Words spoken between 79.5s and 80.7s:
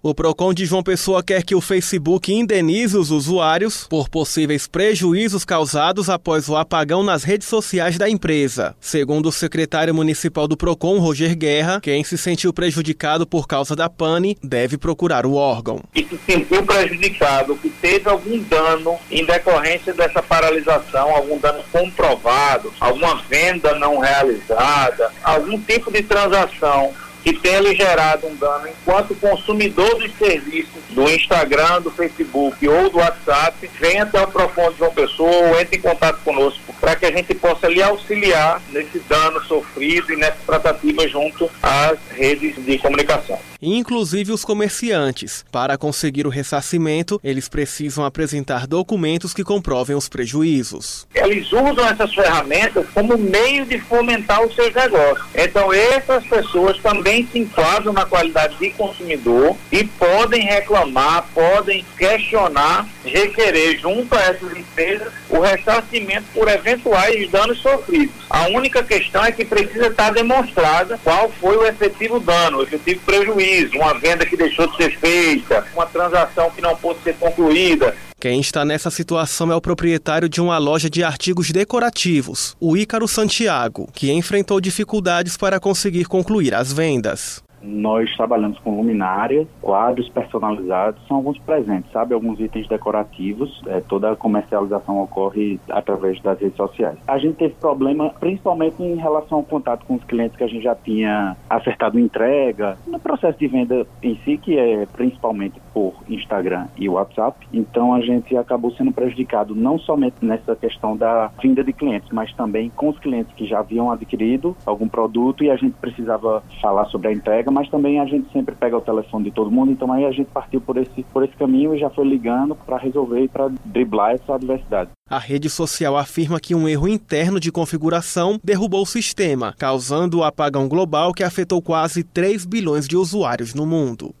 é o proprietário de uma